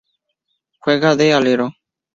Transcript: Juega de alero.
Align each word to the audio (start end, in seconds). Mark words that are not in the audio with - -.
Juega 0.81 1.15
de 1.15 1.31
alero. 1.31 1.67